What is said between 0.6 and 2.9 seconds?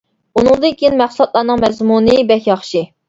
كېيىن مەھسۇلاتلارنىڭ مەزمۇنى بەك ياخشى.